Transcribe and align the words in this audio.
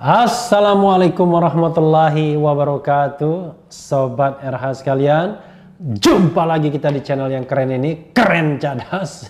Assalamualaikum 0.00 1.28
warahmatullahi 1.28 2.32
wabarakatuh. 2.32 3.68
Sobat 3.68 4.40
RH 4.40 4.80
sekalian 4.80 5.36
Jumpa 5.76 6.48
lagi 6.48 6.72
kita 6.72 6.88
di 6.88 7.04
channel 7.04 7.28
yang 7.28 7.44
keren 7.44 7.68
ini. 7.68 8.08
Keren 8.16 8.56
cadas. 8.56 9.28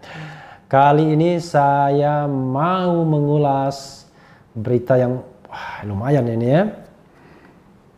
Kali 0.72 1.12
ini 1.12 1.36
saya 1.36 2.24
mau 2.32 3.04
mengulas 3.04 4.08
Berita 4.56 4.96
yang 4.96 5.20
wah, 5.52 5.84
lumayan 5.84 6.32
ini 6.32 6.48
ya. 6.48 6.64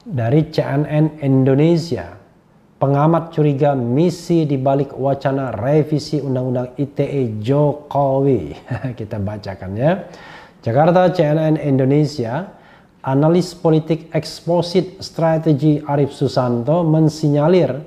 Dari 0.02 0.51
CNN 0.51 1.23
Indonesia. 1.23 2.19
Pengamat 2.82 3.30
curiga 3.30 3.79
misi 3.79 4.43
di 4.43 4.59
balik 4.59 4.91
wacana 4.98 5.55
revisi 5.55 6.19
Undang-Undang 6.19 6.82
ITE 6.82 7.38
Jokowi. 7.38 8.59
Kita 8.98 9.23
bacakan 9.23 9.71
ya 9.79 10.02
Jakarta 10.59 11.07
CNN 11.15 11.55
Indonesia, 11.55 12.43
analis 13.07 13.55
politik 13.55 14.11
eksposit 14.11 14.99
strategi 14.99 15.79
Arif 15.79 16.10
Susanto 16.10 16.82
mensinyalir 16.82 17.79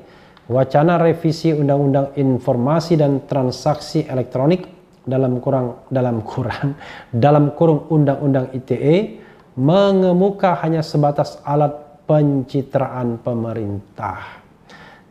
wacana 0.47 0.95
revisi 0.95 1.51
Undang-Undang 1.51 2.15
Informasi 2.15 2.95
dan 2.95 3.27
Transaksi 3.27 4.07
Elektronik 4.07 4.71
dalam 5.03 5.43
kurang 5.43 5.83
dalam 5.91 6.23
kurang 6.23 6.79
dalam 7.27 7.51
kurung 7.59 7.91
Undang-Undang 7.91 8.55
ITE 8.55 9.19
mengemuka 9.59 10.55
hanya 10.63 10.79
sebatas 10.79 11.43
alat 11.43 11.75
pencitraan 12.07 13.19
pemerintah. 13.19 14.39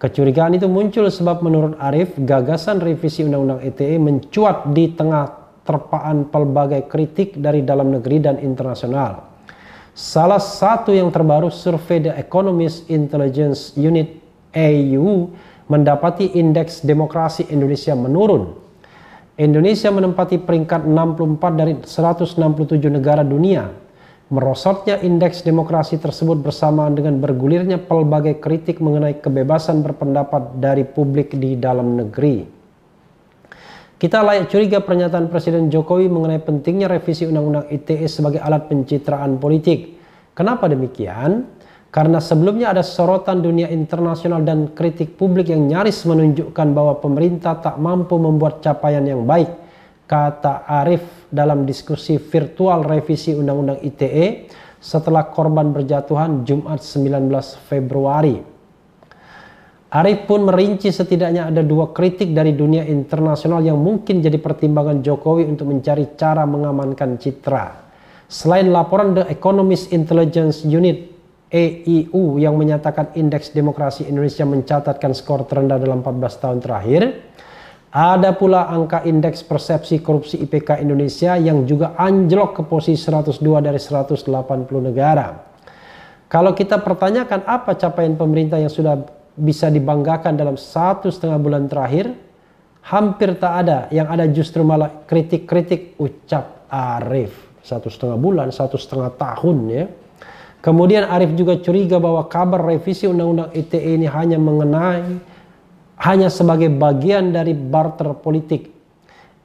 Kecurigaan 0.00 0.56
itu 0.56 0.64
muncul 0.64 1.12
sebab 1.12 1.44
menurut 1.44 1.76
Arif, 1.76 2.16
gagasan 2.16 2.80
revisi 2.80 3.20
Undang-Undang 3.20 3.68
ITE 3.68 4.00
mencuat 4.00 4.72
di 4.72 4.96
tengah 4.96 5.39
terpaan 5.70 6.26
pelbagai 6.26 6.90
kritik 6.90 7.38
dari 7.38 7.62
dalam 7.62 7.94
negeri 7.94 8.18
dan 8.18 8.42
internasional. 8.42 9.30
Salah 9.94 10.42
satu 10.42 10.90
yang 10.90 11.14
terbaru 11.14 11.46
survei 11.46 12.02
The 12.10 12.18
Economist 12.18 12.90
Intelligence 12.90 13.78
Unit 13.78 14.18
AU 14.50 15.30
mendapati 15.70 16.34
indeks 16.34 16.82
demokrasi 16.82 17.46
Indonesia 17.54 17.94
menurun. 17.94 18.58
Indonesia 19.38 19.94
menempati 19.94 20.42
peringkat 20.42 20.90
64 20.90 21.54
dari 21.54 21.72
167 21.86 22.90
negara 22.90 23.22
dunia. 23.22 23.70
Merosotnya 24.30 25.02
indeks 25.02 25.42
demokrasi 25.42 25.98
tersebut 25.98 26.38
bersamaan 26.38 26.94
dengan 26.94 27.18
bergulirnya 27.18 27.78
pelbagai 27.82 28.38
kritik 28.38 28.78
mengenai 28.78 29.18
kebebasan 29.18 29.82
berpendapat 29.82 30.58
dari 30.58 30.86
publik 30.86 31.34
di 31.34 31.58
dalam 31.58 31.98
negeri. 31.98 32.59
Kita 34.00 34.24
layak 34.24 34.48
curiga 34.48 34.80
pernyataan 34.80 35.28
Presiden 35.28 35.68
Jokowi 35.68 36.08
mengenai 36.08 36.40
pentingnya 36.40 36.88
revisi 36.88 37.28
Undang-Undang 37.28 37.68
ITE 37.68 38.08
sebagai 38.08 38.40
alat 38.40 38.64
pencitraan 38.64 39.36
politik. 39.36 40.00
Kenapa 40.32 40.72
demikian? 40.72 41.44
Karena 41.92 42.16
sebelumnya 42.16 42.72
ada 42.72 42.80
sorotan 42.80 43.44
dunia 43.44 43.68
internasional 43.68 44.40
dan 44.40 44.72
kritik 44.72 45.20
publik 45.20 45.52
yang 45.52 45.68
nyaris 45.68 46.08
menunjukkan 46.08 46.68
bahwa 46.72 46.96
pemerintah 46.96 47.60
tak 47.60 47.76
mampu 47.76 48.16
membuat 48.16 48.64
capaian 48.64 49.04
yang 49.04 49.28
baik, 49.28 49.52
kata 50.08 50.64
Arif 50.64 51.28
dalam 51.28 51.68
diskusi 51.68 52.16
virtual 52.16 52.80
revisi 52.80 53.36
Undang-Undang 53.36 53.84
ITE 53.84 54.48
setelah 54.80 55.28
korban 55.28 55.76
berjatuhan 55.76 56.48
Jumat 56.48 56.80
19 56.80 57.28
Februari. 57.68 58.49
Arif 59.90 60.30
pun 60.30 60.46
merinci 60.46 60.94
setidaknya 60.94 61.50
ada 61.50 61.66
dua 61.66 61.90
kritik 61.90 62.30
dari 62.30 62.54
dunia 62.54 62.86
internasional 62.86 63.58
yang 63.58 63.74
mungkin 63.74 64.22
jadi 64.22 64.38
pertimbangan 64.38 65.02
Jokowi 65.02 65.50
untuk 65.50 65.66
mencari 65.66 66.14
cara 66.14 66.46
mengamankan 66.46 67.18
citra. 67.18 67.90
Selain 68.30 68.70
laporan 68.70 69.18
The 69.18 69.26
Economist 69.26 69.90
Intelligence 69.90 70.62
Unit 70.62 71.10
EIU 71.50 72.38
yang 72.38 72.54
menyatakan 72.54 73.18
indeks 73.18 73.50
demokrasi 73.50 74.06
Indonesia 74.06 74.46
mencatatkan 74.46 75.10
skor 75.10 75.50
terendah 75.50 75.82
dalam 75.82 76.06
14 76.06 76.38
tahun 76.38 76.58
terakhir, 76.62 77.02
ada 77.90 78.30
pula 78.38 78.70
angka 78.70 79.02
indeks 79.02 79.42
persepsi 79.42 79.98
korupsi 79.98 80.38
IPK 80.46 80.78
Indonesia 80.78 81.34
yang 81.34 81.66
juga 81.66 81.98
anjlok 81.98 82.54
ke 82.54 82.62
posisi 82.62 83.02
102 83.02 83.42
dari 83.58 83.82
180 83.82 84.22
negara. 84.78 85.50
Kalau 86.30 86.54
kita 86.54 86.78
pertanyakan 86.78 87.42
apa 87.42 87.74
capaian 87.74 88.14
pemerintah 88.14 88.62
yang 88.62 88.70
sudah 88.70 89.19
bisa 89.40 89.72
dibanggakan 89.72 90.36
dalam 90.36 90.60
satu 90.60 91.08
setengah 91.08 91.40
bulan 91.40 91.64
terakhir 91.66 92.12
hampir 92.84 93.40
tak 93.40 93.52
ada 93.66 93.78
yang 93.88 94.06
ada 94.12 94.28
justru 94.28 94.60
malah 94.60 95.04
kritik-kritik 95.08 95.96
ucap 95.96 96.68
Arif. 96.68 97.50
Satu 97.64 97.88
setengah 97.88 98.20
bulan 98.20 98.52
satu 98.52 98.76
setengah 98.76 99.16
tahun 99.16 99.58
ya. 99.72 99.84
Kemudian 100.60 101.08
Arif 101.08 101.32
juga 101.34 101.56
curiga 101.56 101.96
bahwa 101.96 102.28
kabar 102.28 102.60
revisi 102.60 103.08
undang-undang 103.08 103.48
ITE 103.56 103.96
ini 103.96 104.04
hanya 104.04 104.36
mengenai 104.36 105.30
hanya 106.00 106.32
sebagai 106.32 106.72
bagian 106.72 107.32
dari 107.32 107.52
barter 107.52 108.16
politik. 108.16 108.72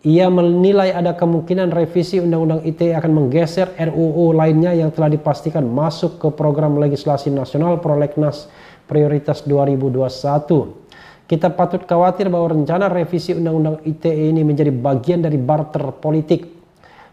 Ia 0.06 0.30
menilai 0.30 0.94
ada 0.94 1.18
kemungkinan 1.18 1.74
revisi 1.74 2.22
Undang-Undang 2.22 2.62
ITE 2.62 2.94
akan 2.94 3.12
menggeser 3.12 3.74
RUU 3.74 4.38
lainnya 4.38 4.70
yang 4.78 4.94
telah 4.94 5.10
dipastikan 5.10 5.66
masuk 5.66 6.22
ke 6.22 6.30
program 6.30 6.78
legislasi 6.78 7.34
nasional 7.34 7.82
prolegnas 7.82 8.46
prioritas 8.86 9.46
2021. 9.46 10.86
Kita 11.26 11.50
patut 11.50 11.82
khawatir 11.86 12.30
bahwa 12.30 12.54
rencana 12.54 12.86
revisi 12.86 13.34
Undang-Undang 13.34 13.82
ITE 13.82 14.30
ini 14.30 14.46
menjadi 14.46 14.70
bagian 14.70 15.26
dari 15.26 15.42
barter 15.42 15.82
politik. 15.98 16.54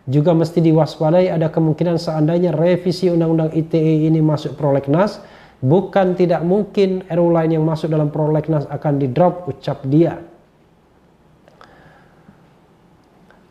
Juga 0.04 0.36
mesti 0.36 0.60
diwaspadai 0.60 1.32
ada 1.32 1.48
kemungkinan 1.48 1.96
seandainya 1.96 2.52
revisi 2.52 3.08
Undang-Undang 3.08 3.56
ITE 3.56 4.08
ini 4.10 4.20
masuk 4.20 4.60
prolegnas, 4.60 5.22
bukan 5.64 6.12
tidak 6.12 6.44
mungkin 6.44 7.06
RUU 7.08 7.30
lain 7.32 7.56
yang 7.56 7.64
masuk 7.64 7.88
dalam 7.88 8.12
prolegnas 8.12 8.68
akan 8.68 9.00
di 9.00 9.08
drop 9.08 9.48
ucap 9.48 9.80
dia. 9.88 10.31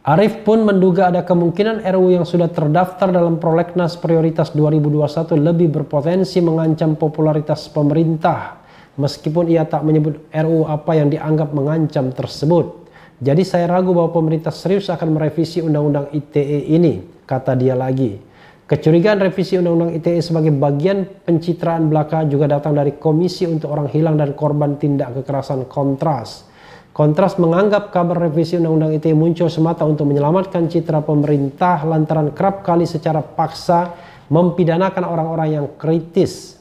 Arif 0.01 0.41
pun 0.41 0.65
menduga 0.65 1.13
ada 1.13 1.21
kemungkinan 1.21 1.85
RU 1.93 2.09
yang 2.09 2.25
sudah 2.25 2.49
terdaftar 2.49 3.13
dalam 3.13 3.37
prolegnas 3.37 3.93
prioritas 4.01 4.49
2021 4.49 4.97
lebih 5.37 5.69
berpotensi 5.69 6.41
mengancam 6.41 6.97
popularitas 6.97 7.69
pemerintah 7.69 8.65
meskipun 8.97 9.45
ia 9.53 9.61
tak 9.61 9.85
menyebut 9.85 10.25
RU 10.33 10.65
apa 10.65 10.97
yang 10.97 11.13
dianggap 11.13 11.53
mengancam 11.53 12.09
tersebut. 12.09 12.89
Jadi 13.21 13.45
saya 13.45 13.69
ragu 13.69 13.93
bahwa 13.93 14.09
pemerintah 14.09 14.49
serius 14.49 14.89
akan 14.89 15.21
merevisi 15.21 15.61
Undang-Undang 15.61 16.09
ITE 16.17 16.73
ini, 16.73 17.21
kata 17.29 17.53
dia 17.53 17.77
lagi. 17.77 18.17
Kecurigaan 18.65 19.21
revisi 19.21 19.61
Undang-Undang 19.61 20.01
ITE 20.01 20.17
sebagai 20.25 20.49
bagian 20.49 21.05
pencitraan 21.05 21.93
belaka 21.93 22.25
juga 22.25 22.49
datang 22.49 22.73
dari 22.73 22.97
Komisi 22.97 23.45
untuk 23.45 23.69
Orang 23.69 23.93
Hilang 23.93 24.17
dan 24.17 24.33
Korban 24.33 24.81
Tindak 24.81 25.13
Kekerasan 25.21 25.69
Kontras 25.69 26.49
Kontras 26.91 27.39
menganggap 27.39 27.95
kabar 27.95 28.27
revisi 28.27 28.59
Undang-Undang 28.59 28.99
ITE 28.99 29.15
muncul 29.15 29.47
semata 29.47 29.87
untuk 29.87 30.11
menyelamatkan 30.11 30.67
citra 30.67 30.99
pemerintah 30.99 31.87
lantaran 31.87 32.35
kerap 32.35 32.67
kali 32.67 32.83
secara 32.83 33.23
paksa 33.23 33.95
mempidanakan 34.27 35.03
orang-orang 35.07 35.49
yang 35.55 35.67
kritis. 35.79 36.59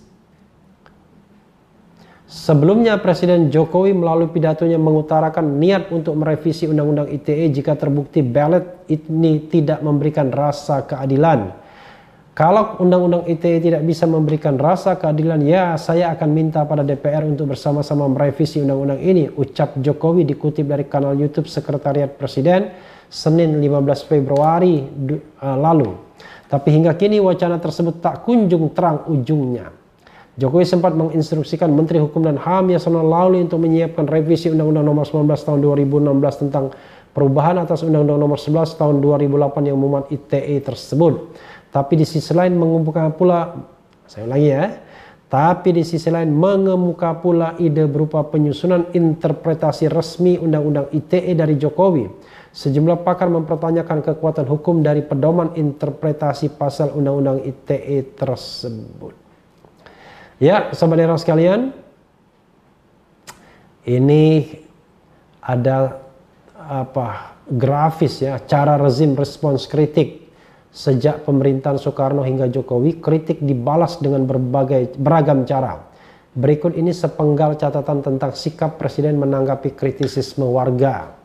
Sebelumnya 2.31 2.95
Presiden 3.03 3.51
Jokowi 3.51 3.91
melalui 3.91 4.31
pidatonya 4.31 4.79
mengutarakan 4.79 5.59
niat 5.59 5.91
untuk 5.91 6.15
merevisi 6.15 6.71
Undang-Undang 6.71 7.11
ITE 7.11 7.51
jika 7.51 7.75
terbukti 7.75 8.23
ballot 8.23 8.87
ini 8.87 9.51
tidak 9.51 9.83
memberikan 9.83 10.31
rasa 10.31 10.87
keadilan. 10.87 11.60
Kalau 12.31 12.79
Undang-Undang 12.79 13.27
ITE 13.27 13.59
tidak 13.59 13.83
bisa 13.83 14.07
memberikan 14.07 14.55
rasa 14.55 14.95
keadilan, 14.95 15.43
ya 15.43 15.75
saya 15.75 16.15
akan 16.15 16.31
minta 16.31 16.63
pada 16.63 16.87
DPR 16.87 17.27
untuk 17.27 17.51
bersama-sama 17.51 18.07
merevisi 18.07 18.63
Undang-Undang 18.63 19.01
ini, 19.03 19.27
ucap 19.35 19.75
Jokowi 19.83 20.23
dikutip 20.23 20.63
dari 20.63 20.87
kanal 20.87 21.19
YouTube 21.19 21.51
Sekretariat 21.51 22.15
Presiden 22.15 22.71
Senin 23.11 23.59
15 23.59 24.07
Februari 24.07 24.79
uh, 25.43 25.59
lalu. 25.59 25.91
Tapi 26.47 26.71
hingga 26.71 26.95
kini 26.95 27.19
wacana 27.19 27.59
tersebut 27.59 27.99
tak 27.99 28.23
kunjung 28.23 28.71
terang 28.79 29.11
ujungnya. 29.11 29.75
Jokowi 30.39 30.63
sempat 30.63 30.95
menginstruksikan 30.95 31.67
Menteri 31.75 31.99
Hukum 31.99 32.23
dan 32.23 32.39
HAM 32.39 32.71
Yasona 32.71 33.03
Lauli 33.03 33.43
untuk 33.43 33.59
menyiapkan 33.59 34.07
revisi 34.07 34.49
Undang-Undang 34.55 34.87
Nomor 34.87 35.05
19 35.05 35.27
Tahun 35.27 35.59
2016 35.59 36.43
tentang 36.47 36.71
perubahan 37.11 37.59
atas 37.59 37.83
Undang-Undang 37.83 38.19
Nomor 38.23 38.39
11 38.39 38.79
Tahun 38.79 38.97
2008 39.03 39.69
yang 39.69 39.77
memuat 39.77 40.09
ITE 40.15 40.63
tersebut. 40.63 41.35
Tapi 41.71 42.03
di 42.03 42.07
sisi 42.07 42.35
lain 42.35 42.59
mengemuka 42.59 43.07
pula, 43.15 43.55
saya 44.11 44.27
ulangi 44.27 44.51
ya, 44.51 44.65
tapi 45.31 45.71
di 45.71 45.87
sisi 45.87 46.11
lain 46.11 46.35
mengemuka 46.35 47.15
pula 47.15 47.55
ide 47.63 47.87
berupa 47.87 48.27
penyusunan 48.27 48.91
interpretasi 48.91 49.87
resmi 49.87 50.35
Undang-Undang 50.43 50.91
ITE 50.91 51.33
dari 51.39 51.55
Jokowi. 51.55 52.11
Sejumlah 52.51 53.07
pakar 53.07 53.31
mempertanyakan 53.31 54.03
kekuatan 54.03 54.51
hukum 54.51 54.83
dari 54.83 55.07
pedoman 55.07 55.55
interpretasi 55.55 56.59
pasal 56.59 56.91
Undang-Undang 56.99 57.47
ITE 57.47 58.19
tersebut. 58.19 59.15
Ya, 60.43 60.75
saudara 60.75 61.15
sekalian, 61.15 61.71
ini 63.87 64.59
ada 65.39 66.03
apa 66.59 67.39
grafis 67.49 68.21
ya 68.23 68.39
cara 68.43 68.77
rezim 68.77 69.17
respons 69.17 69.65
kritik 69.67 70.20
Sejak 70.71 71.27
pemerintahan 71.27 71.83
Soekarno 71.83 72.23
hingga 72.23 72.47
Jokowi, 72.47 73.03
kritik 73.03 73.43
dibalas 73.43 73.99
dengan 73.99 74.23
berbagai 74.23 74.95
beragam 74.95 75.43
cara. 75.43 75.91
Berikut 76.31 76.79
ini 76.79 76.95
sepenggal 76.95 77.59
catatan 77.59 78.07
tentang 78.07 78.31
sikap 78.39 78.79
Presiden 78.79 79.19
menanggapi 79.19 79.75
kritisisme 79.75 80.47
warga. 80.47 81.19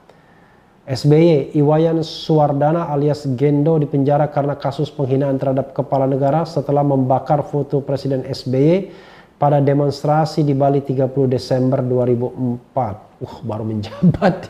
SBY, 0.85 1.53
Iwayan 1.57 2.01
Suwardana 2.01 2.89
alias 2.89 3.25
Gendo 3.37 3.77
dipenjara 3.77 4.29
karena 4.33 4.57
kasus 4.57 4.89
penghinaan 4.89 5.37
terhadap 5.37 5.77
kepala 5.77 6.09
negara 6.09 6.45
setelah 6.45 6.81
membakar 6.81 7.45
foto 7.45 7.85
Presiden 7.85 8.25
SBY 8.25 8.89
pada 9.37 9.61
demonstrasi 9.61 10.41
di 10.41 10.57
Bali 10.57 10.81
30 10.81 11.09
Desember 11.29 11.85
2004. 11.85 13.21
Uh, 13.21 13.35
baru 13.45 13.65
menjabat. 13.65 14.49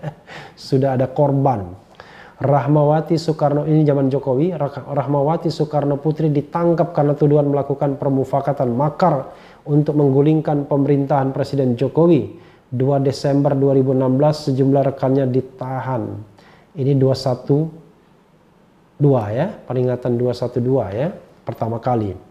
Sudah 0.56 0.96
ada 0.96 1.08
korban. 1.12 1.89
Rahmawati 2.40 3.20
Soekarno 3.20 3.68
ini 3.68 3.84
zaman 3.84 4.08
Jokowi, 4.08 4.56
Rahmawati 4.56 5.52
Soekarno 5.52 6.00
Putri 6.00 6.32
ditangkap 6.32 6.96
karena 6.96 7.12
tuduhan 7.12 7.52
melakukan 7.52 8.00
permufakatan 8.00 8.72
makar 8.72 9.28
untuk 9.68 10.00
menggulingkan 10.00 10.64
pemerintahan 10.64 11.36
Presiden 11.36 11.76
Jokowi. 11.76 12.48
2 12.72 12.80
Desember 13.04 13.52
2016 13.52 14.56
sejumlah 14.56 14.82
rekannya 14.88 15.28
ditahan. 15.28 16.16
Ini 16.80 16.96
212 16.96 17.68
ya, 19.36 19.52
peringatan 19.68 20.16
212 20.16 20.96
ya, 20.96 21.12
pertama 21.44 21.76
kali. 21.76 22.30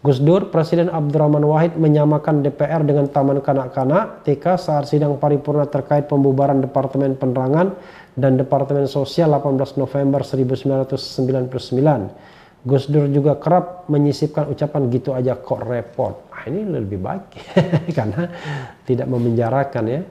Gus 0.00 0.16
Dur, 0.16 0.48
Presiden 0.48 0.88
Abdurrahman 0.88 1.44
Wahid 1.44 1.76
menyamakan 1.76 2.40
DPR 2.40 2.80
dengan 2.88 3.04
Taman 3.12 3.44
Kanak-Kanak 3.44 4.24
TK 4.24 4.56
saat 4.56 4.88
sidang 4.88 5.20
paripurna 5.20 5.68
terkait 5.68 6.08
pembubaran 6.08 6.64
Departemen 6.64 7.20
Penerangan 7.20 7.76
dan 8.14 8.38
Departemen 8.38 8.86
Sosial 8.90 9.30
18 9.34 9.78
November 9.78 10.24
1999. 10.26 12.10
Gus 12.60 12.92
Dur 12.92 13.08
juga 13.08 13.40
kerap 13.40 13.88
menyisipkan 13.88 14.44
ucapan 14.52 14.92
gitu 14.92 15.16
aja 15.16 15.32
kok 15.32 15.64
repot. 15.64 16.28
Ah, 16.28 16.44
ini 16.44 16.68
lebih 16.68 17.00
baik 17.00 17.32
karena 17.96 18.28
tidak 18.84 19.08
memenjarakan 19.08 19.84
ya. 19.88 20.04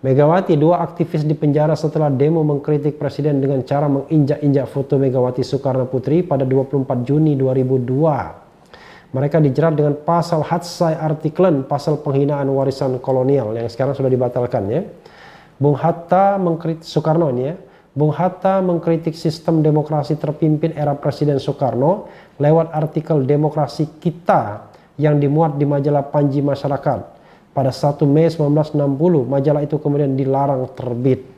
Megawati 0.00 0.56
dua 0.56 0.80
aktivis 0.80 1.28
di 1.28 1.36
penjara 1.36 1.76
setelah 1.76 2.08
demo 2.08 2.40
mengkritik 2.40 2.96
presiden 2.96 3.36
dengan 3.36 3.60
cara 3.68 3.84
menginjak-injak 3.84 4.64
foto 4.72 4.96
Megawati 4.96 5.44
Soekarno 5.44 5.84
Putri 5.92 6.24
pada 6.24 6.48
24 6.48 7.04
Juni 7.04 7.36
2002. 7.36 9.12
Mereka 9.12 9.36
dijerat 9.42 9.76
dengan 9.76 9.98
pasal 10.00 10.46
Hatsai 10.46 10.96
Artiklen, 10.96 11.66
pasal 11.66 12.00
penghinaan 12.00 12.48
warisan 12.48 12.96
kolonial 13.02 13.52
yang 13.52 13.68
sekarang 13.68 13.92
sudah 13.92 14.08
dibatalkan 14.08 14.62
ya. 14.70 14.80
Bung 15.60 15.76
Hatta 15.76 16.40
mengkritik 16.40 16.88
Soekarno 16.88 17.28
ini 17.28 17.44
ya. 17.44 17.54
Bung 17.92 18.16
Hatta 18.16 18.64
mengkritik 18.64 19.12
sistem 19.12 19.60
demokrasi 19.60 20.16
terpimpin 20.16 20.72
era 20.72 20.96
Presiden 20.96 21.36
Soekarno 21.36 22.08
lewat 22.40 22.72
artikel 22.72 23.28
Demokrasi 23.28 24.00
Kita 24.00 24.72
yang 24.96 25.20
dimuat 25.20 25.60
di 25.60 25.68
majalah 25.68 26.08
Panji 26.08 26.40
Masyarakat. 26.40 27.20
Pada 27.52 27.68
1 27.74 28.00
Mei 28.08 28.32
1960, 28.32 28.78
majalah 29.28 29.60
itu 29.60 29.76
kemudian 29.76 30.16
dilarang 30.16 30.64
terbit. 30.72 31.28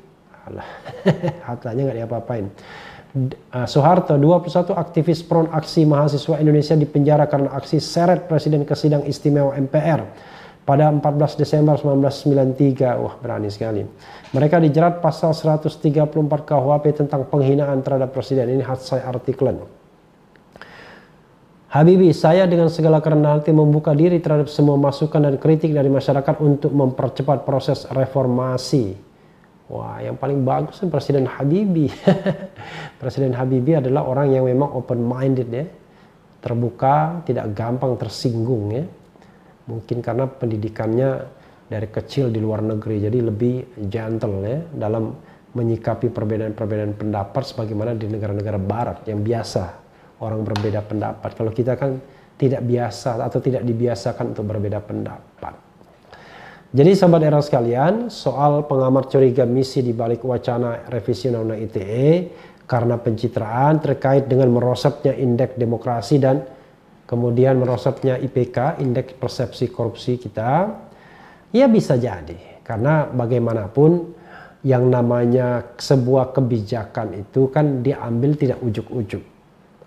Alah, 0.46 0.68
Hattanya 1.50 1.90
nggak 1.90 1.98
diapa-apain. 2.04 2.46
Uh, 3.12 3.66
Soeharto, 3.66 4.14
21 4.16 4.72
aktivis 4.76 5.20
front 5.24 5.50
aksi 5.50 5.82
mahasiswa 5.82 6.38
Indonesia 6.38 6.78
dipenjara 6.78 7.26
karena 7.26 7.52
aksi 7.58 7.80
seret 7.82 8.28
Presiden 8.28 8.62
ke 8.64 8.72
sidang 8.76 9.02
istimewa 9.04 9.56
MPR 9.56 10.00
pada 10.62 10.86
14 10.90 11.42
Desember 11.42 11.74
1993. 11.78 13.02
Wah, 13.02 13.14
berani 13.18 13.50
sekali. 13.50 13.82
Mereka 14.30 14.62
dijerat 14.62 15.02
pasal 15.02 15.34
134 15.34 16.14
KUHP 16.22 16.84
tentang 16.94 17.26
penghinaan 17.26 17.82
terhadap 17.82 18.14
presiden. 18.14 18.46
Ini 18.50 18.64
saya 18.78 19.10
artiklen. 19.10 19.58
Habibi, 21.72 22.12
saya 22.12 22.44
dengan 22.44 22.68
segala 22.68 23.00
kerendahan 23.00 23.40
hati 23.40 23.48
membuka 23.48 23.96
diri 23.96 24.20
terhadap 24.20 24.52
semua 24.52 24.76
masukan 24.76 25.24
dan 25.24 25.40
kritik 25.40 25.72
dari 25.72 25.88
masyarakat 25.88 26.36
untuk 26.44 26.68
mempercepat 26.68 27.48
proses 27.48 27.88
reformasi. 27.88 28.92
Wah, 29.72 30.04
yang 30.04 30.20
paling 30.20 30.44
bagus 30.44 30.84
kan 30.84 30.92
Presiden 30.92 31.24
Habibi. 31.24 31.88
Presiden 33.00 33.32
Habibi 33.32 33.80
adalah 33.80 34.04
orang 34.04 34.36
yang 34.36 34.44
memang 34.44 34.68
open 34.76 35.00
minded 35.00 35.48
ya. 35.48 35.64
Terbuka, 36.44 37.24
tidak 37.24 37.56
gampang 37.56 37.96
tersinggung 37.96 38.68
ya 38.68 38.84
mungkin 39.66 40.02
karena 40.02 40.26
pendidikannya 40.26 41.10
dari 41.70 41.88
kecil 41.88 42.28
di 42.28 42.42
luar 42.42 42.60
negeri 42.60 43.06
jadi 43.06 43.18
lebih 43.22 43.82
gentle 43.88 44.42
ya 44.44 44.60
dalam 44.76 45.14
menyikapi 45.52 46.08
perbedaan-perbedaan 46.08 46.96
pendapat 46.96 47.42
sebagaimana 47.44 47.92
di 47.92 48.08
negara-negara 48.08 48.56
barat 48.56 49.04
yang 49.04 49.20
biasa 49.20 49.82
orang 50.24 50.40
berbeda 50.46 50.80
pendapat. 50.86 51.30
Kalau 51.36 51.52
kita 51.52 51.76
kan 51.76 52.00
tidak 52.40 52.64
biasa 52.64 53.20
atau 53.20 53.38
tidak 53.38 53.62
dibiasakan 53.62 54.32
untuk 54.32 54.48
berbeda 54.48 54.80
pendapat. 54.80 55.54
Jadi 56.72 56.90
sahabat 56.96 57.20
era 57.20 57.36
sekalian 57.44 58.08
soal 58.08 58.64
pengamat 58.64 59.12
curiga 59.12 59.44
misi 59.44 59.84
di 59.84 59.92
balik 59.92 60.24
wacana 60.24 60.88
revisi 60.88 61.28
undang-undang 61.28 61.60
ITE 61.68 62.08
karena 62.64 62.96
pencitraan 62.96 63.76
terkait 63.76 64.24
dengan 64.24 64.48
merosotnya 64.48 65.12
indeks 65.12 65.60
demokrasi 65.60 66.16
dan 66.16 66.40
kemudian 67.12 67.60
merosotnya 67.60 68.16
IPK, 68.16 68.80
indeks 68.80 69.12
persepsi 69.20 69.68
korupsi 69.68 70.16
kita, 70.16 70.72
ya 71.52 71.68
bisa 71.68 72.00
jadi. 72.00 72.64
Karena 72.64 73.04
bagaimanapun 73.04 74.16
yang 74.64 74.88
namanya 74.88 75.76
sebuah 75.76 76.32
kebijakan 76.32 77.20
itu 77.20 77.52
kan 77.52 77.84
diambil 77.84 78.32
tidak 78.40 78.64
ujuk-ujuk. 78.64 79.20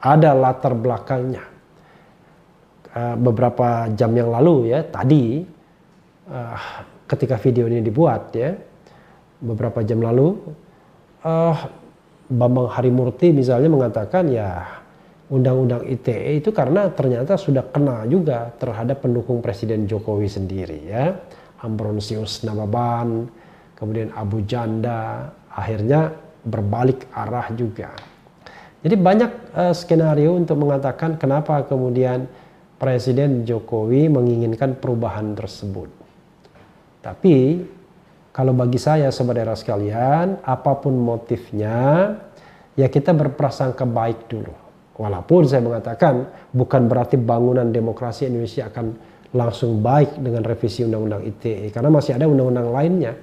Ada 0.06 0.38
latar 0.38 0.78
belakangnya. 0.78 1.42
Eh, 2.94 3.16
beberapa 3.18 3.90
jam 3.98 4.14
yang 4.14 4.30
lalu 4.30 4.70
ya, 4.70 4.86
tadi 4.86 5.42
eh, 6.30 6.58
ketika 7.10 7.42
video 7.42 7.66
ini 7.66 7.82
dibuat 7.82 8.30
ya, 8.38 8.54
beberapa 9.42 9.82
jam 9.82 10.02
lalu, 10.02 10.38
uh, 11.26 11.58
Bambang 12.26 12.74
Harimurti 12.74 13.30
misalnya 13.30 13.70
mengatakan 13.70 14.26
ya 14.34 14.82
undang-undang 15.26 15.82
ITE 15.90 16.38
itu 16.38 16.54
karena 16.54 16.86
ternyata 16.94 17.34
sudah 17.34 17.66
kena 17.74 18.06
juga 18.06 18.54
terhadap 18.62 19.02
pendukung 19.02 19.42
Presiden 19.42 19.90
Jokowi 19.90 20.30
sendiri 20.30 20.80
ya. 20.86 21.18
Ambrosius 21.66 22.46
Nababan, 22.46 23.26
kemudian 23.74 24.14
Abu 24.14 24.46
Janda, 24.46 25.34
akhirnya 25.50 26.14
berbalik 26.46 27.10
arah 27.10 27.50
juga. 27.58 27.90
Jadi 28.86 28.94
banyak 29.02 29.32
uh, 29.58 29.74
skenario 29.74 30.38
untuk 30.38 30.62
mengatakan 30.62 31.18
kenapa 31.18 31.66
kemudian 31.66 32.30
Presiden 32.78 33.50
Jokowi 33.50 34.14
menginginkan 34.14 34.78
perubahan 34.78 35.34
tersebut. 35.34 35.90
Tapi 37.02 37.66
kalau 38.30 38.54
bagi 38.54 38.78
saya 38.78 39.10
saudara 39.10 39.58
sekalian, 39.58 40.38
apa 40.46 40.78
pun 40.78 40.94
motifnya, 40.94 42.14
ya 42.78 42.86
kita 42.86 43.10
berprasangka 43.10 43.90
baik 43.90 44.30
dulu 44.30 44.65
Walaupun 44.96 45.44
saya 45.44 45.60
mengatakan 45.60 46.24
bukan 46.56 46.88
berarti 46.88 47.20
bangunan 47.20 47.68
demokrasi 47.68 48.32
Indonesia 48.32 48.72
akan 48.72 48.96
langsung 49.36 49.84
baik 49.84 50.16
dengan 50.16 50.48
revisi 50.48 50.88
undang-undang 50.88 51.28
ITE 51.28 51.68
karena 51.76 51.92
masih 51.92 52.16
ada 52.16 52.24
undang-undang 52.32 52.72
lainnya 52.72 53.14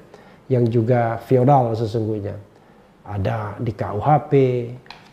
yang 0.53 0.69
juga 0.69 1.17
feodal 1.25 1.73
sesungguhnya. 1.73 2.37
Ada 3.03 3.57
di 3.59 3.73
KUHP, 3.73 4.33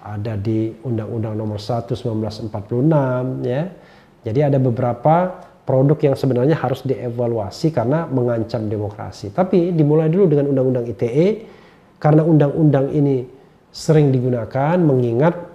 ada 0.04 0.36
di 0.36 0.70
Undang-Undang 0.84 1.34
Nomor 1.40 1.58
1 1.58 1.96
1946 1.96 3.48
ya. 3.48 3.64
Jadi 4.28 4.40
ada 4.44 4.60
beberapa 4.60 5.48
produk 5.64 5.98
yang 6.12 6.16
sebenarnya 6.20 6.60
harus 6.60 6.84
dievaluasi 6.84 7.72
karena 7.72 8.04
mengancam 8.12 8.68
demokrasi. 8.68 9.32
Tapi 9.32 9.72
dimulai 9.72 10.12
dulu 10.12 10.28
dengan 10.28 10.52
Undang-Undang 10.52 10.86
ITE 10.92 11.28
karena 12.04 12.22
undang-undang 12.28 12.92
ini 12.92 13.28
sering 13.70 14.10
digunakan 14.10 14.76
mengingat 14.82 15.49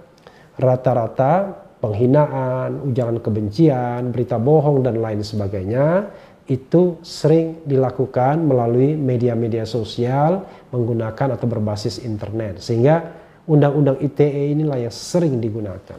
rata-rata 0.55 1.65
penghinaan, 1.83 2.81
ujaran 2.89 3.19
kebencian, 3.21 4.09
berita 4.09 4.39
bohong 4.41 4.81
dan 4.81 4.97
lain 4.97 5.21
sebagainya 5.21 6.09
itu 6.45 7.01
sering 7.01 7.65
dilakukan 7.65 8.37
melalui 8.37 8.93
media-media 8.93 9.65
sosial 9.65 10.45
menggunakan 10.69 11.33
atau 11.37 11.45
berbasis 11.49 12.05
internet 12.05 12.61
sehingga 12.61 13.01
undang-undang 13.49 13.97
ITE 13.97 14.53
inilah 14.53 14.77
yang 14.85 14.93
sering 14.93 15.41
digunakan. 15.41 15.97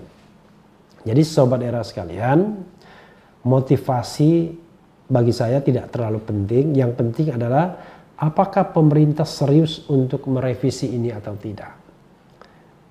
Jadi 1.07 1.23
sobat 1.23 1.63
era 1.63 1.83
sekalian, 1.83 2.63
motivasi 3.47 4.55
bagi 5.07 5.35
saya 5.35 5.63
tidak 5.63 5.95
terlalu 5.95 6.19
penting. 6.23 6.75
Yang 6.75 6.93
penting 6.99 7.27
adalah 7.35 7.79
apakah 8.19 8.75
pemerintah 8.75 9.27
serius 9.27 9.87
untuk 9.87 10.27
merevisi 10.27 10.95
ini 10.95 11.15
atau 11.15 11.39
tidak 11.39 11.76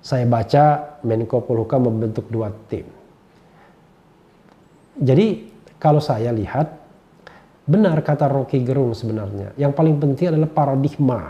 saya 0.06 0.22
baca 0.22 1.02
Menko 1.02 1.42
Polhukam 1.42 1.90
membentuk 1.90 2.30
dua 2.30 2.54
tim. 2.70 2.86
Jadi 5.02 5.50
kalau 5.82 5.98
saya 5.98 6.30
lihat 6.30 6.70
benar 7.66 7.98
kata 8.06 8.30
Rocky 8.30 8.62
Gerung 8.62 8.94
sebenarnya. 8.94 9.58
Yang 9.58 9.72
paling 9.74 9.98
penting 9.98 10.30
adalah 10.30 10.46
paradigma. 10.46 11.20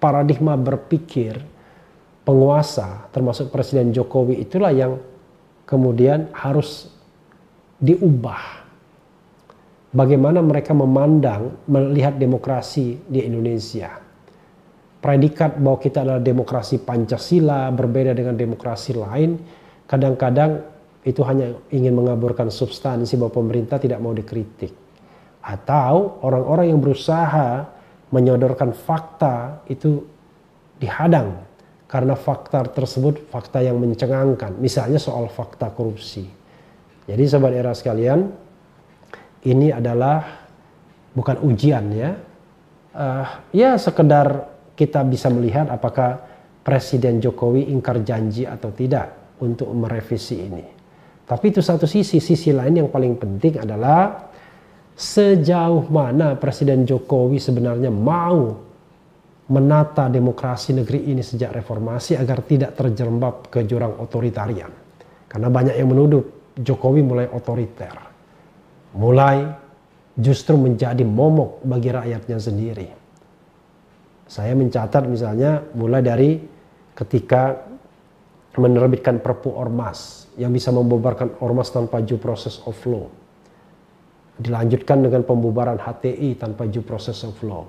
Paradigma 0.00 0.56
berpikir 0.56 1.36
penguasa 2.24 3.04
termasuk 3.12 3.52
Presiden 3.52 3.92
Jokowi 3.92 4.40
itulah 4.40 4.72
yang 4.72 4.96
kemudian 5.68 6.32
harus 6.32 6.88
diubah. 7.84 8.64
Bagaimana 9.92 10.40
mereka 10.40 10.72
memandang, 10.72 11.52
melihat 11.68 12.16
demokrasi 12.16 12.96
di 13.04 13.24
Indonesia. 13.28 14.07
Predikat 14.98 15.62
bahwa 15.62 15.78
kita 15.78 16.02
adalah 16.02 16.18
demokrasi 16.18 16.82
Pancasila 16.82 17.70
berbeda 17.70 18.10
dengan 18.18 18.34
demokrasi 18.34 18.98
lain, 18.98 19.38
kadang-kadang 19.86 20.58
itu 21.06 21.22
hanya 21.22 21.54
ingin 21.70 21.94
mengaburkan 21.94 22.50
substansi 22.50 23.14
bahwa 23.14 23.30
pemerintah 23.30 23.78
tidak 23.78 24.02
mau 24.02 24.10
dikritik. 24.10 24.74
Atau 25.38 26.18
orang-orang 26.26 26.74
yang 26.74 26.82
berusaha 26.82 27.70
menyodorkan 28.10 28.74
fakta 28.74 29.62
itu 29.70 30.02
dihadang 30.82 31.46
karena 31.88 32.18
fakta 32.18 32.66
tersebut 32.68 33.30
fakta 33.32 33.62
yang 33.62 33.78
mencengangkan. 33.78 34.58
Misalnya 34.58 34.98
soal 35.00 35.30
fakta 35.30 35.72
korupsi. 35.72 36.26
Jadi 37.08 37.22
sobat 37.24 37.56
era 37.56 37.72
sekalian, 37.72 38.28
ini 39.48 39.72
adalah 39.72 40.44
bukan 41.16 41.40
ujian 41.40 41.84
ya. 41.94 42.10
Uh, 42.92 43.26
ya 43.54 43.78
sekedar 43.78 44.57
kita 44.78 45.02
bisa 45.02 45.26
melihat 45.26 45.66
apakah 45.66 46.22
Presiden 46.62 47.18
Jokowi 47.18 47.66
ingkar 47.74 48.06
janji 48.06 48.46
atau 48.46 48.70
tidak 48.70 49.34
untuk 49.42 49.66
merevisi 49.74 50.36
ini. 50.38 50.64
Tapi 51.26 51.44
itu 51.50 51.58
satu 51.58 51.84
sisi, 51.84 52.22
sisi 52.22 52.54
lain 52.54 52.86
yang 52.86 52.88
paling 52.88 53.18
penting 53.18 53.58
adalah 53.58 54.30
sejauh 54.94 55.90
mana 55.90 56.38
Presiden 56.38 56.86
Jokowi 56.86 57.42
sebenarnya 57.42 57.90
mau 57.90 58.54
menata 59.48 60.12
demokrasi 60.12 60.76
negeri 60.76 61.08
ini 61.08 61.24
sejak 61.24 61.56
reformasi 61.56 62.20
agar 62.20 62.44
tidak 62.44 62.76
terjerembab 62.76 63.48
ke 63.48 63.64
jurang 63.64 63.96
otoritarian. 63.98 64.70
Karena 65.26 65.48
banyak 65.48 65.74
yang 65.74 65.88
menuduh 65.88 66.52
Jokowi 66.54 67.00
mulai 67.00 67.26
otoriter. 67.32 67.96
Mulai 68.92 69.48
justru 70.16 70.58
menjadi 70.60 71.04
momok 71.06 71.64
bagi 71.64 71.88
rakyatnya 71.92 72.38
sendiri. 72.40 72.97
Saya 74.28 74.52
mencatat 74.52 75.08
misalnya 75.08 75.64
mulai 75.72 76.04
dari 76.04 76.38
ketika 76.92 77.64
menerbitkan 78.58 79.24
perpu 79.24 79.54
ormas 79.56 80.28
yang 80.36 80.52
bisa 80.52 80.68
membubarkan 80.68 81.40
ormas 81.40 81.72
tanpa 81.72 82.04
due 82.04 82.20
process 82.20 82.60
of 82.68 82.76
law. 82.84 83.08
Dilanjutkan 84.38 85.02
dengan 85.02 85.26
pembubaran 85.26 85.80
HTI 85.80 86.38
tanpa 86.38 86.68
due 86.70 86.84
process 86.84 87.26
of 87.26 87.34
law 87.42 87.66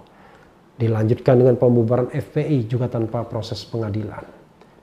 Dilanjutkan 0.80 1.36
dengan 1.36 1.60
pembubaran 1.60 2.08
FPI 2.08 2.64
juga 2.72 2.88
tanpa 2.88 3.28
proses 3.28 3.68
pengadilan. 3.68 4.24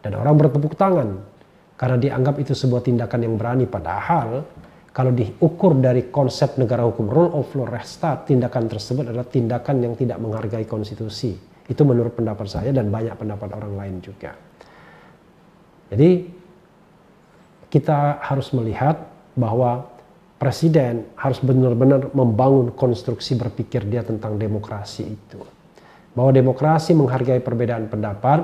Dan 0.04 0.12
orang 0.21 0.37
bertepuk 0.37 0.76
tangan 0.76 1.25
karena 1.73 1.97
dianggap 1.97 2.37
itu 2.37 2.52
sebuah 2.52 2.85
tindakan 2.85 3.25
yang 3.25 3.40
berani. 3.40 3.64
Padahal 3.64 4.45
kalau 4.92 5.16
diukur 5.16 5.73
dari 5.80 6.12
konsep 6.12 6.61
negara 6.61 6.85
hukum 6.85 7.09
rule 7.09 7.33
of 7.33 7.49
law 7.56 7.64
restart, 7.64 8.28
tindakan 8.28 8.68
tersebut 8.68 9.09
adalah 9.09 9.25
tindakan 9.25 9.88
yang 9.88 9.97
tidak 9.97 10.21
menghargai 10.21 10.68
konstitusi. 10.68 11.56
Itu 11.66 11.82
menurut 11.82 12.14
pendapat 12.14 12.46
saya 12.46 12.70
dan 12.70 12.88
banyak 12.90 13.14
pendapat 13.18 13.49
orang 13.58 13.75
lain 13.75 13.94
juga. 13.99 14.35
Jadi 15.90 16.30
kita 17.70 18.23
harus 18.23 18.50
melihat 18.54 19.02
bahwa 19.35 19.87
presiden 20.38 21.06
harus 21.18 21.42
benar-benar 21.42 22.11
membangun 22.14 22.70
konstruksi 22.75 23.35
berpikir 23.35 23.82
dia 23.87 24.06
tentang 24.06 24.38
demokrasi 24.38 25.02
itu 25.06 25.42
bahwa 26.16 26.32
demokrasi 26.32 26.96
menghargai 26.96 27.44
perbedaan 27.44 27.92
pendapat, 27.92 28.40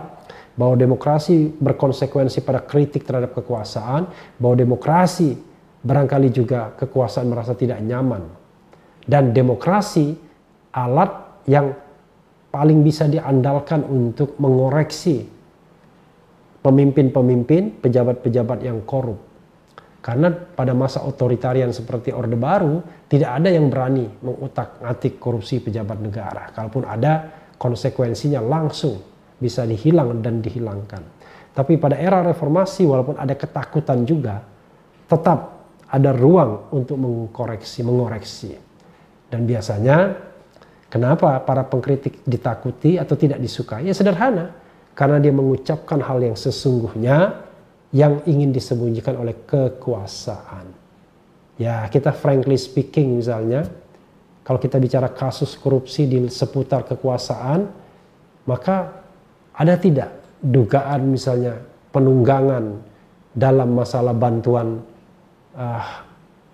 bahwa 0.53 0.77
demokrasi 0.77 1.57
berkonsekuensi 1.57 2.45
pada 2.45 2.61
kritik 2.61 3.09
terhadap 3.09 3.33
kekuasaan, 3.33 4.05
bahwa 4.37 4.55
demokrasi 4.61 5.41
barangkali 5.81 6.29
juga 6.29 6.77
kekuasaan 6.77 7.33
merasa 7.33 7.57
tidak 7.57 7.81
nyaman. 7.81 8.29
Dan 9.09 9.33
demokrasi 9.33 10.15
alat 10.77 11.43
yang 11.49 11.73
paling 12.53 12.85
bisa 12.85 13.09
diandalkan 13.09 13.81
untuk 13.89 14.37
mengoreksi 14.37 15.25
pemimpin-pemimpin, 16.61 17.81
pejabat-pejabat 17.81 18.59
yang 18.63 18.85
korup. 18.85 19.19
Karena 20.03 20.35
pada 20.35 20.75
masa 20.75 21.03
otoritarian 21.07 21.73
seperti 21.73 22.13
Orde 22.13 22.37
Baru, 22.37 22.83
tidak 23.09 23.39
ada 23.41 23.49
yang 23.49 23.71
berani 23.73 24.07
mengutak-atik 24.21 25.17
korupsi 25.17 25.63
pejabat 25.63 25.99
negara. 26.03 26.51
Kalaupun 26.53 26.85
ada, 26.85 27.31
konsekuensinya 27.57 28.43
langsung 28.43 28.99
bisa 29.39 29.63
dihilang 29.63 30.21
dan 30.21 30.43
dihilangkan. 30.43 31.03
Tapi 31.55 31.79
pada 31.79 31.97
era 31.97 32.21
reformasi 32.21 32.83
walaupun 32.83 33.15
ada 33.17 33.35
ketakutan 33.39 34.03
juga, 34.03 34.43
tetap 35.07 35.63
ada 35.87 36.11
ruang 36.11 36.73
untuk 36.75 36.99
mengkoreksi, 36.99 37.87
mengoreksi. 37.87 38.57
Dan 39.31 39.47
biasanya 39.47 40.17
kenapa 40.93 41.41
para 41.41 41.65
pengkritik 41.65 42.21
ditakuti 42.29 43.01
atau 43.01 43.17
tidak 43.17 43.41
disukai? 43.41 43.89
Ya 43.89 43.97
sederhana, 43.97 44.53
karena 44.93 45.17
dia 45.17 45.33
mengucapkan 45.33 46.05
hal 46.05 46.21
yang 46.21 46.37
sesungguhnya 46.37 47.49
yang 47.93 48.21
ingin 48.29 48.53
disembunyikan 48.53 49.17
oleh 49.17 49.37
kekuasaan. 49.49 50.69
Ya, 51.61 51.85
kita 51.89 52.13
frankly 52.13 52.57
speaking 52.57 53.21
misalnya, 53.21 53.69
kalau 54.43 54.57
kita 54.57 54.81
bicara 54.81 55.13
kasus 55.13 55.57
korupsi 55.61 56.09
di 56.09 56.19
seputar 56.29 56.89
kekuasaan, 56.89 57.69
maka 58.49 59.05
ada 59.53 59.77
tidak 59.77 60.41
dugaan 60.41 61.13
misalnya 61.13 61.61
penunggangan 61.93 62.81
dalam 63.37 63.77
masalah 63.77 64.17
bantuan 64.17 64.81
uh, 65.55 65.85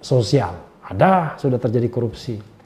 sosial? 0.02 0.59
Ada, 0.83 1.38
sudah 1.38 1.62
terjadi 1.62 1.88
korupsi. 1.88 2.58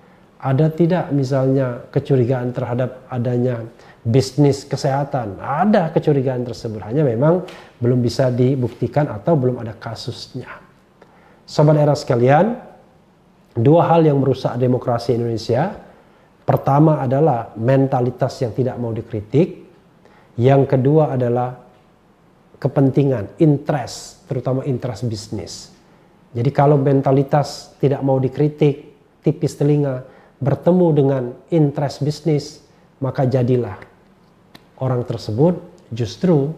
Ada 0.43 0.75
tidak 0.75 1.15
misalnya 1.15 1.87
kecurigaan 1.95 2.51
terhadap 2.51 3.07
adanya 3.07 3.63
bisnis 4.03 4.67
kesehatan? 4.67 5.39
Ada 5.39 5.95
kecurigaan 5.95 6.43
tersebut, 6.43 6.83
hanya 6.83 7.07
memang 7.07 7.47
belum 7.79 8.03
bisa 8.03 8.27
dibuktikan 8.35 9.07
atau 9.07 9.39
belum 9.39 9.63
ada 9.63 9.79
kasusnya. 9.79 10.51
Sobat 11.47 11.79
era 11.79 11.95
sekalian, 11.95 12.73
Dua 13.53 13.85
hal 13.85 14.09
yang 14.09 14.17
merusak 14.17 14.57
demokrasi 14.57 15.13
Indonesia. 15.13 15.77
Pertama 16.43 17.05
adalah 17.05 17.53
mentalitas 17.61 18.41
yang 18.41 18.57
tidak 18.57 18.81
mau 18.81 18.97
dikritik. 18.97 19.61
Yang 20.41 20.63
kedua 20.73 21.13
adalah 21.13 21.61
kepentingan, 22.57 23.37
interest, 23.45 24.25
terutama 24.25 24.65
interest 24.65 25.05
bisnis. 25.05 25.69
Jadi 26.33 26.49
kalau 26.49 26.81
mentalitas 26.81 27.77
tidak 27.77 28.01
mau 28.01 28.17
dikritik, 28.17 28.97
tipis 29.21 29.53
telinga, 29.53 30.01
bertemu 30.43 30.87
dengan 30.91 31.23
interest 31.55 32.03
bisnis, 32.03 32.59
maka 32.99 33.23
jadilah 33.23 33.79
orang 34.83 35.07
tersebut 35.07 35.63
justru 35.95 36.51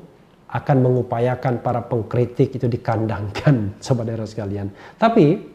akan 0.48 0.76
mengupayakan 0.80 1.60
para 1.60 1.84
pengkritik 1.84 2.56
itu 2.56 2.64
dikandangkan, 2.64 3.74
saudara 3.84 4.24
sekalian. 4.24 4.72
Tapi 4.96 5.52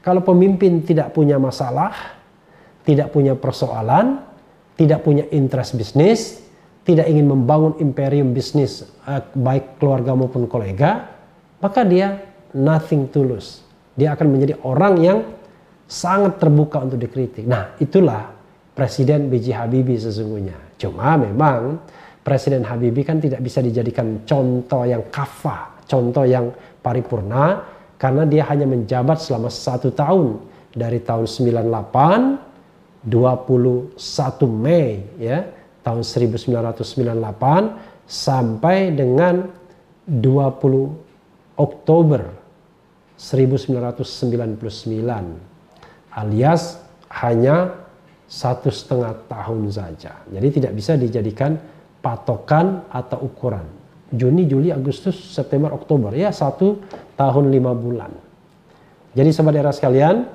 kalau 0.00 0.24
pemimpin 0.24 0.80
tidak 0.80 1.12
punya 1.12 1.36
masalah, 1.36 2.16
tidak 2.88 3.12
punya 3.12 3.36
persoalan, 3.36 4.24
tidak 4.78 5.04
punya 5.04 5.28
interest 5.34 5.76
bisnis, 5.76 6.40
tidak 6.86 7.10
ingin 7.10 7.26
membangun 7.26 7.74
imperium 7.82 8.30
bisnis 8.30 8.86
eh, 9.04 9.22
baik 9.34 9.82
keluarga 9.82 10.14
maupun 10.14 10.46
kolega, 10.46 11.10
maka 11.58 11.82
dia 11.82 12.22
nothing 12.54 13.10
to 13.10 13.26
lose. 13.26 13.66
Dia 13.98 14.14
akan 14.14 14.38
menjadi 14.38 14.54
orang 14.62 14.94
yang 15.02 15.18
sangat 15.86 16.42
terbuka 16.42 16.82
untuk 16.82 16.98
dikritik. 16.98 17.46
Nah, 17.46 17.78
itulah 17.78 18.34
Presiden 18.76 19.32
B.J. 19.32 19.56
Habibie 19.56 19.96
sesungguhnya. 19.96 20.76
Cuma 20.76 21.16
memang 21.16 21.80
Presiden 22.20 22.60
Habibie 22.66 23.06
kan 23.06 23.22
tidak 23.22 23.40
bisa 23.40 23.62
dijadikan 23.62 24.26
contoh 24.26 24.84
yang 24.84 25.06
kafa, 25.08 25.80
contoh 25.86 26.26
yang 26.26 26.50
paripurna, 26.82 27.62
karena 27.96 28.28
dia 28.28 28.44
hanya 28.50 28.66
menjabat 28.68 29.22
selama 29.22 29.48
satu 29.48 29.94
tahun 29.94 30.36
dari 30.76 31.00
tahun 31.00 31.24
98 31.24 32.44
21 33.06 33.94
Mei 34.50 35.06
ya 35.22 35.46
tahun 35.86 36.02
1998 36.02 38.10
sampai 38.10 38.90
dengan 38.90 39.46
20 40.10 41.54
Oktober 41.56 42.20
1999 43.14 45.55
alias 46.16 46.80
hanya 47.12 47.76
satu 48.26 48.72
setengah 48.72 49.14
tahun 49.30 49.70
saja. 49.70 50.24
Jadi 50.26 50.48
tidak 50.58 50.72
bisa 50.74 50.98
dijadikan 50.98 51.60
patokan 52.02 52.82
atau 52.90 53.22
ukuran. 53.22 53.62
Juni, 54.10 54.46
Juli, 54.46 54.70
Agustus, 54.70 55.14
September, 55.14 55.74
Oktober. 55.74 56.10
Ya 56.14 56.30
satu 56.30 56.82
tahun 57.14 57.50
lima 57.52 57.74
bulan. 57.74 58.10
Jadi 59.16 59.30
sobat 59.32 59.56
era 59.56 59.72
sekalian, 59.72 60.26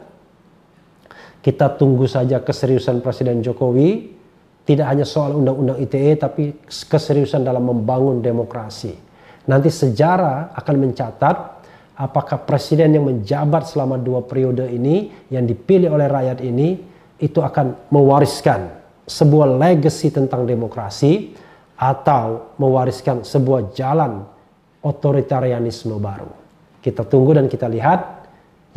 kita 1.41 1.73
tunggu 1.75 2.05
saja 2.05 2.41
keseriusan 2.41 3.01
Presiden 3.01 3.41
Jokowi 3.41 4.21
Tidak 4.61 4.85
hanya 4.85 5.09
soal 5.09 5.33
undang-undang 5.33 5.81
ITE, 5.81 6.21
tapi 6.21 6.53
keseriusan 6.69 7.41
dalam 7.41 7.65
membangun 7.65 8.21
demokrasi. 8.21 8.93
Nanti 9.49 9.73
sejarah 9.73 10.53
akan 10.53 10.75
mencatat 10.77 11.60
apakah 11.97 12.43
presiden 12.43 12.95
yang 12.95 13.07
menjabat 13.07 13.67
selama 13.67 13.99
dua 13.99 14.23
periode 14.23 14.67
ini, 14.71 15.11
yang 15.31 15.43
dipilih 15.47 15.91
oleh 15.91 16.07
rakyat 16.07 16.39
ini, 16.43 16.79
itu 17.21 17.39
akan 17.39 17.91
mewariskan 17.93 18.81
sebuah 19.05 19.59
legacy 19.59 20.09
tentang 20.09 20.47
demokrasi, 20.47 21.35
atau 21.81 22.53
mewariskan 22.61 23.25
sebuah 23.25 23.73
jalan 23.73 24.21
otoritarianisme 24.85 25.97
baru. 25.97 26.29
Kita 26.77 27.01
tunggu 27.09 27.33
dan 27.33 27.49
kita 27.49 27.65
lihat. 27.65 28.21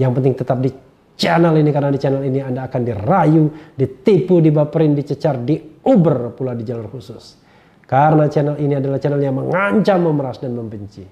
Yang 0.01 0.13
penting 0.17 0.35
tetap 0.35 0.59
di 0.65 0.73
channel 1.15 1.55
ini 1.61 1.71
karena 1.71 1.93
di 1.93 2.01
channel 2.01 2.25
ini 2.25 2.41
Anda 2.41 2.65
akan 2.67 2.81
dirayu, 2.81 3.45
ditipu, 3.77 4.41
dibaperin, 4.41 4.97
dicecar, 4.97 5.37
diuber 5.45 6.33
pula 6.33 6.57
di 6.57 6.65
jalur 6.65 6.89
khusus. 6.89 7.37
Karena 7.85 8.25
channel 8.33 8.57
ini 8.57 8.75
adalah 8.81 8.97
channel 8.97 9.21
yang 9.21 9.37
mengancam, 9.37 10.01
memeras 10.01 10.41
dan 10.41 10.57
membenci. 10.57 11.05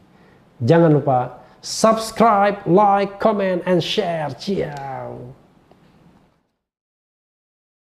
Jangan 0.59 0.91
lupa 0.91 1.42
subscribe, 1.62 2.66
like, 2.66 3.19
comment, 3.19 3.62
and 3.64 3.83
share. 3.83 4.28
Cia. 4.38 4.92